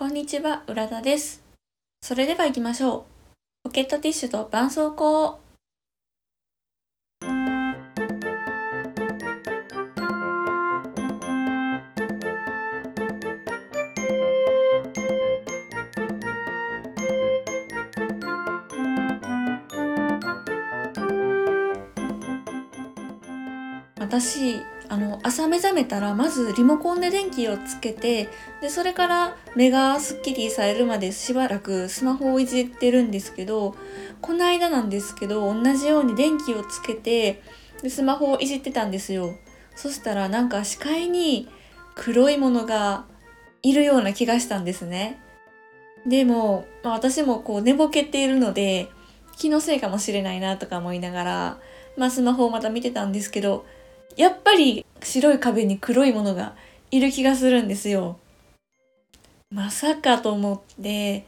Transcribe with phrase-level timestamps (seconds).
[0.00, 1.44] こんにちは、浦田です。
[2.00, 3.04] それでは行きましょ
[3.64, 3.64] う。
[3.64, 5.34] ポケットティッシュと絆創膏。
[23.98, 28.28] 私あの朝目覚めたらまずリモコンで電気をつけて
[28.60, 33.76] でそれから目がすっきりされるまでしばらくスマホをいじってるんですけど
[34.20, 37.40] この間なんですけど同じように電気をつけて
[37.82, 39.36] でスマホをいじってたんですよ。
[39.76, 41.48] そしたらなんか視界に
[41.94, 43.06] 黒いものが
[43.62, 45.20] いるような気がしたんですね。
[46.04, 48.88] でも、まあ、私もこう寝ぼけているので
[49.36, 51.58] 気のせいかもしれないなとか思いながら、
[51.96, 53.64] まあ、スマホをまた見てたんですけど
[54.16, 56.54] やっぱり白い壁に黒いものが
[56.90, 58.18] いる気がするんですよ。
[59.50, 61.26] まさかと思って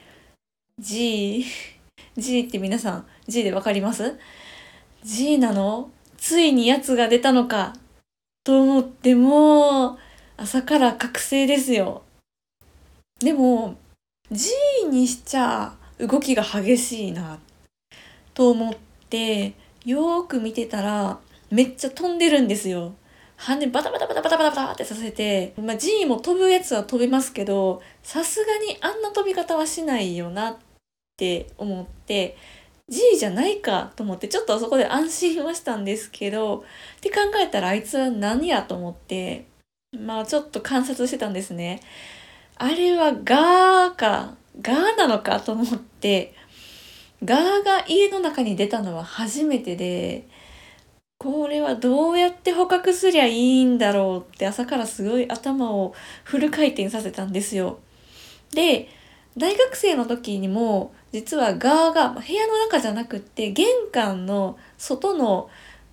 [0.78, 1.44] G
[2.16, 4.18] G って皆さん G でわかります
[5.02, 5.90] ?G なの？
[6.16, 7.74] ついにやつが出たのか？
[8.44, 9.98] と思っても
[10.36, 12.02] 朝から覚醒ですよ。
[13.20, 13.76] でも
[14.30, 14.50] G
[14.90, 17.38] にしちゃ動きが激しいな
[18.34, 18.74] と思っ
[19.08, 21.18] てよーく見てたら
[21.52, 22.94] めっちゃ飛んでるんですよ。
[23.36, 30.56] 羽バタバタバタバタバタバタってさせて、まあ、G も飛ぶやつは飛びますけど、さすがにあんな飛び方はしないよなっ
[31.18, 32.38] て思って、
[32.88, 36.64] G じゃないかと思って、ちょっとそこで安心はしたんですけど、
[36.96, 39.44] って考えたらあいつは何やと思って、
[39.94, 41.80] まあちょっと観察してたんですね。
[42.56, 46.32] あれはガーか、ガーなのかと思って、
[47.22, 50.26] ガーが家の中に出たのは初めてで、
[51.22, 57.78] これはどうやって捕獲すりゃいいんだろうって朝からすごい頭をフル回転させたんですよ。
[58.52, 58.88] で、
[59.36, 65.48] 大学生の時にも実はガーが部屋の中じゃなくって玄関の外の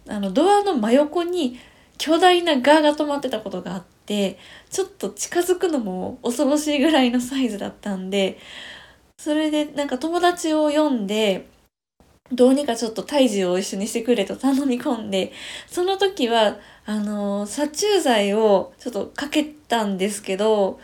[0.08, 1.60] あのドアの真横に
[2.00, 4.40] 巨大なガーが止まってたことがあって
[4.72, 8.40] ちょっと近づくのも恐ろしいぐらいのサイズだったんで
[9.20, 11.46] それでなんか友達を呼んで
[12.32, 15.32] どうにかちょっと胎児を一緒にしてくれと頼み込んで、
[15.68, 20.80] その時は、あの、殺虫剤をちょっとかけたんですけど、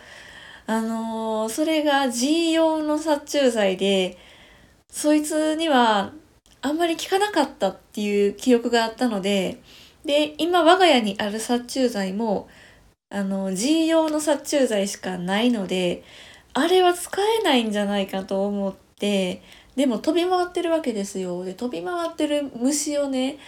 [0.66, 4.18] あの、それが G 用の殺虫剤で、
[4.90, 6.12] そいつには
[6.62, 9.60] あんまり効かなかったっていう記憶があったので、
[10.04, 12.48] で、今我が家にある殺虫剤も、
[13.10, 16.02] あの、G 用の殺虫剤しかないので、
[16.54, 19.42] あれは使えないんじゃないかと思って、
[19.76, 21.44] でも飛び回ってるわけですよ。
[21.44, 23.38] で、飛び回ってる虫をね、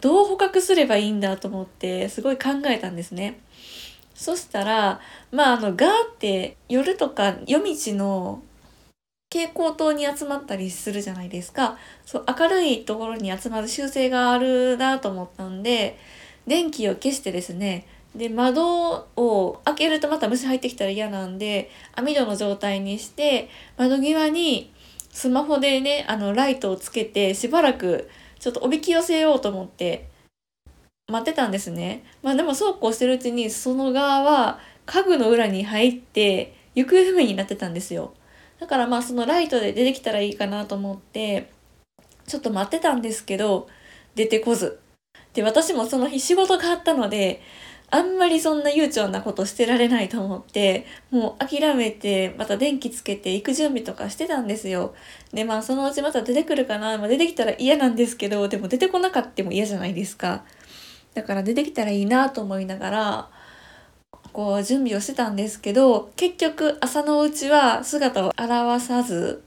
[0.00, 3.40] どう捕獲すればいいんだと思って、すごい考えたんですね。
[4.14, 5.00] そしたら、
[5.30, 8.42] まあ、あの、ガーって夜とか夜道の
[9.32, 11.78] 蛍光灯に集まったりするじゃないですか。
[12.04, 15.98] そう、明るいところに集まる習性があるなと思ったんで、
[16.46, 24.71] 電気を消してですね、で、窓を開けるとまた虫入ってきたら嫌なんで、網戸の状態にして、窓際に
[25.12, 28.08] スマホでね、あの、ライトをつけて、しばらく、
[28.40, 30.08] ちょっとおびき寄せようと思って、
[31.08, 32.04] 待ってたんですね。
[32.22, 38.14] まあでもそうこうしてるうちに、その側は、家具の裏に入って、行方不明になってたんですよ。
[38.58, 41.50] だからまあそのライトで出てきたらいいかなと思って、
[42.26, 43.68] ちょっと待ってたんですけど、
[44.14, 44.80] 出てこず。
[45.34, 47.42] で、私もその日仕事があったので、
[47.94, 54.94] あんまりそんな悠長なことしてられないと思って、もう諦めて、また電気つけて行く準備とかしてたんですよ。
[55.34, 56.96] で、まあそのうちまた出てくるかな。
[56.96, 60.42] まあ、出てきたら嫌なんですけど、でも出てこなかったも嫌じゃないですか。
[61.12, 63.30] だから出てきたらいいなと思いながら、
[64.32, 69.44] こう準備をしてたんですけど、結局朝のうちは姿を現さず、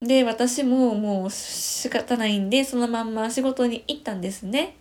[0.00, 4.76] で、私ももう仕方ないんで、そのまんま仕事に行ったんですね。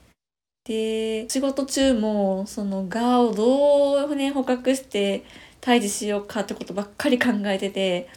[0.68, 5.24] で仕事中もそのガーをどうね捕獲して
[5.62, 8.10] 退治しようかってことばっかり考えてて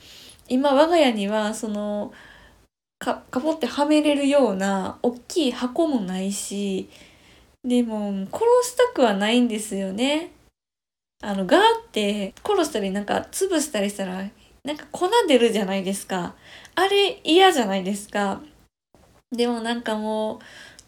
[0.48, 2.12] 今我が家にはその
[2.98, 6.90] かかぽってはめれるような大きい箱もないし
[7.62, 10.32] でも殺したくはないんですよね。
[11.22, 14.24] あのガーって殺したりなんか潰したりしたら
[14.64, 16.34] なんか粉出るじゃないですか。
[16.74, 18.40] あれ嫌じゃないですか。
[19.30, 20.38] でもなんかもう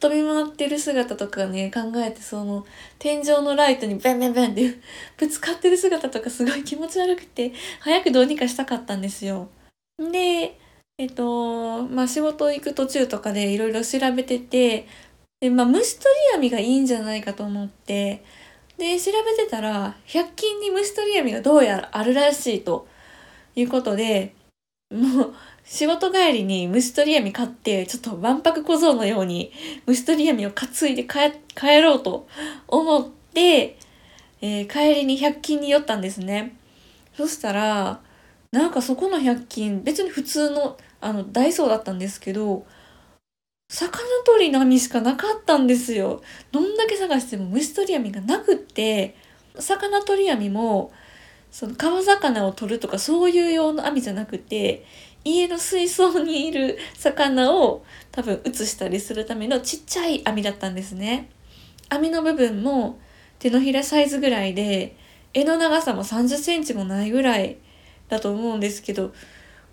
[0.03, 2.67] 飛び回ってる姿とかね、考えて、その、
[2.99, 4.81] 天井のライトにベンベンベンって
[5.17, 9.49] ぶつかってる姿とかすごい気持ち悪くて、早くどうにかしたかったんですよ。
[9.99, 10.59] で、
[10.99, 14.89] えっと、まあ、仕事行く途中とかでいろいろ調べてて、
[15.41, 18.25] で、まあ、虫取り網がいいんじゃないかと思って、
[18.79, 22.89] で、調べてたら、100均に虫取り網がどうやらあるらしいと。
[23.55, 24.35] いうことで、
[24.93, 25.35] もう
[25.65, 29.53] 仕事帰りに虫取り網買って、ちょっとわんぱく小僧のように
[29.87, 32.29] 虫取り網を担いで帰ろうと
[32.69, 33.79] 思って、
[34.41, 36.57] えー、帰りに100均に寄ったんですね。
[37.17, 38.01] そしたら、
[38.51, 42.67] なんかそこの100均、別に普通の、あの、ダイソーだったんですけど、
[43.71, 43.91] 魚
[44.27, 46.23] 取りの網しかなかったんですよ。
[46.51, 49.17] どんだけ探しても虫取り網がなくって、
[49.59, 50.93] 魚取り網も、
[51.53, 54.85] その川魚を取るとかそういう用の網じゃなくて、
[55.23, 61.29] 家の水槽にいる魚を多分移したりするためのちっちゃい網だったんですね。
[61.91, 62.99] 網の部分も
[63.39, 64.97] 手のひらサイズぐらいで、
[65.35, 67.59] 柄の長さも30センチもないぐらい
[68.09, 69.13] だと思うんですけど、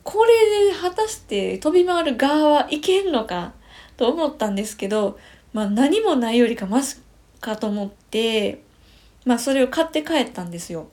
[0.04, 3.54] これで果たして飛び回る側はいけんのか
[3.96, 5.18] と思ったんですけど、
[5.54, 6.98] まあ何もないよりかマシ
[7.40, 8.64] かと思って、
[9.24, 10.90] まあそれを買って帰ったんですよ。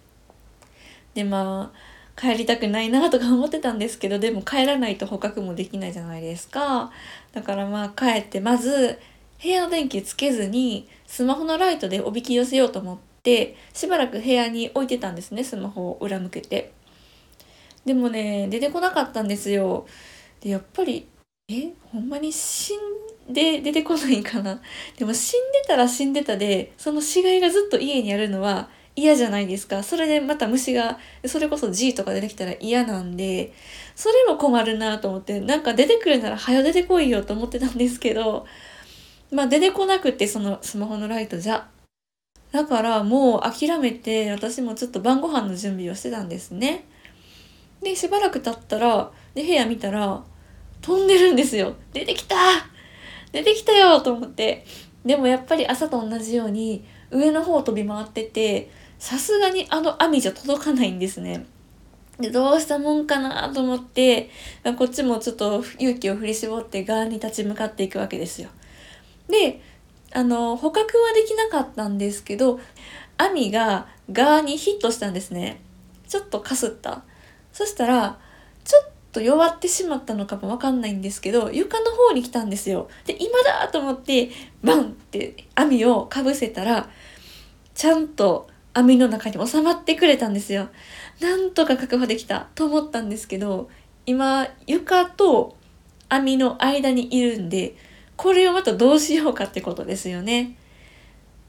[1.17, 6.93] でまあ帰りたくないなとか思ってたんですけどでも帰らないと捕獲もできないじゃないですか。
[7.33, 8.99] だからまあ帰ってまず
[9.43, 16.73] 部屋の電気つけずにスマホのライトでおびき寄せようと思ってしばらく部屋に置いてたんですねスマホを裏向けて。
[17.85, 19.87] でもね出てこなかったんですよ。
[20.41, 21.09] でやっぱり
[21.49, 24.61] えほんまに死んで出てこないかな。
[24.99, 33.53] でも死んでたら死んでたでその死骸がずっと家にあるのは嫌じゃないですかそれでまた虫がそれこそ G とか出てきたら嫌なんで
[33.95, 38.47] それも困るなと思ってなんか出てくるなら早出てこいよと思ってたんですけど
[39.31, 41.69] まあ出てこなくてそのスマホのライトじゃ
[42.53, 46.87] だからもう諦めて私もちょっと晩ご飯の準備をしてたんですね
[47.83, 50.25] でしばらく経ったらで部屋見たら
[50.81, 51.75] 飛んでるんですよ。
[51.93, 52.37] 出てきた
[53.33, 54.65] 出てきたよと思って。
[55.05, 61.47] でもやっぱり朝と同じように上の方飛び回ってて、さすがにあの網じゃ届かないんですね。
[62.19, 64.31] で、どうしたもんかなと思って、
[64.79, 68.49] こっちもちょっと勇気を振り絞って側に立ち向かっていくわけですよ。
[69.29, 69.61] で、
[70.13, 72.59] あの、捕獲はできなかったんですけど、
[73.19, 75.61] 網が側にヒットしたんですね。
[76.09, 77.03] ちょっとかすった。
[77.53, 78.19] そしたら、
[78.65, 82.89] ちょっと弱ってしまったのかもわかんないんですけど、床の方に来たんですよ。
[83.05, 84.31] で、今だと思って、
[84.63, 86.89] バンって網をかぶせたら、
[87.75, 90.69] ちゃんと網の中に収まってくれたんですよ。
[91.21, 93.71] なんとか確保できたと思ったんですけど、
[94.05, 95.57] 今、床と
[96.09, 97.77] 網の間にいるんで、
[98.17, 100.57] これをまたどうしようかってことですよね。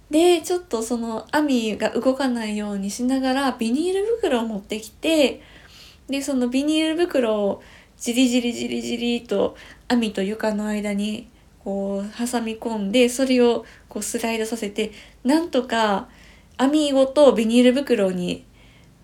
[0.10, 5.42] で、ちょっとその網が動かないようにしながらビニール袋を持ってきて、
[6.10, 7.62] でそのビニール袋を
[7.98, 9.58] じりじりじりじりと
[9.88, 11.30] 網と床の間に
[11.64, 14.92] こう挟み込んでそれをこうスライドさせて
[15.24, 16.08] なんとか
[16.58, 18.46] 網ごとビニール袋に、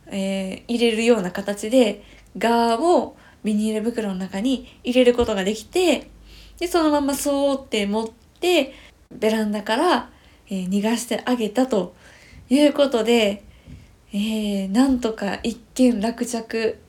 [0.08, 2.04] えー、入れるような形で
[2.38, 6.10] 側をビニール袋の中に入れることができて
[6.60, 8.10] でそのままそーって持っ
[8.40, 8.74] て
[9.12, 10.10] ベランダから、
[10.50, 11.96] えー、逃がしてあげたと
[12.50, 13.44] いうことで、
[14.12, 16.80] えー、なんとか一件落着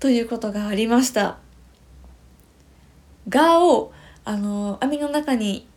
[0.00, 1.38] ということがありました。
[3.28, 3.92] 蛾を
[4.24, 5.68] あの網の中に、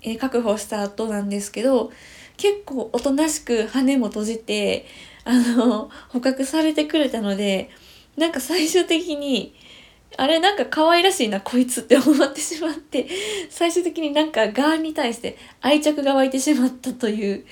[0.00, 1.90] え確保した後なんですけど
[2.36, 4.86] 結構おとなしく羽も閉じて
[5.24, 7.68] あの捕獲されてくれたので
[8.16, 9.56] なんか最終的に
[10.16, 13.08] あれなんか可愛らしいなこいつって思ってしまって
[13.50, 17.44] 最終的になんかガーに対して愛着が湧いてしまったという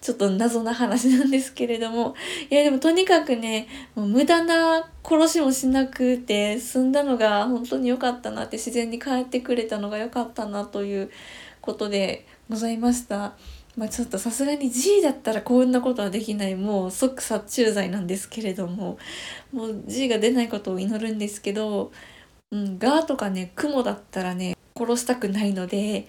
[0.00, 2.14] ちょっと謎な話なんですけれども。
[2.50, 11.10] いやでもとにかくね、もう無駄な殺しもしなくて済んだのが本当に良かったなって自然に帰ってくれたのが良かったなという
[11.64, 13.32] ことでございました。
[13.76, 18.98] まあちょっとさすがに G だったらこんなことはできない、もう即殺虫剤なんですけれども、
[19.50, 21.90] もう G が出ないことを祈るんですけど、
[22.52, 26.06] うん、ガーとかね、雲だったらね、殺したくないので、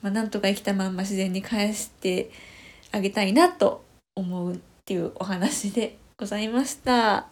[0.00, 2.30] まあなんとか生きたまんま自然に返して、
[2.90, 3.84] あげたいなと
[4.16, 7.26] 思うっていうお話でございました。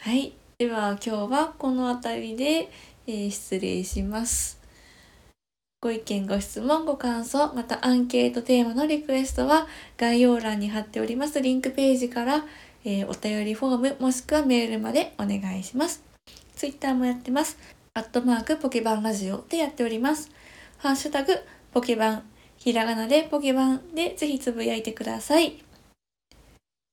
[0.00, 0.32] はい。
[0.58, 2.68] では今日はこの辺りで、
[3.06, 4.57] えー、失礼します。
[5.80, 12.44] ご意見、ご質問、ご感想、またアンケートテーマのリクエストは概要欄に貼っておりますリンクページから、
[12.84, 16.02] えー、お便りフォームもしくはメールまでお願いします。
[16.56, 17.56] Twitter もやってます。
[17.94, 20.32] アットマークポケバンラジオでやっております。
[20.78, 21.34] ハッシュタグ
[21.72, 22.22] ポケバン
[22.56, 25.62] ひらがなでポケバンでぜひつぶやいてください。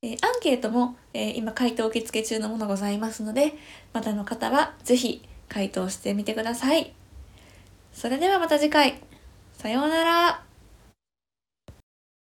[0.04, 3.56] えー、アンケートも、えー、今回答受付中のものございますので、
[3.94, 6.94] またの方はぜひ回答してみてください。
[7.96, 9.02] それではまた次回。
[9.54, 10.45] さようなら。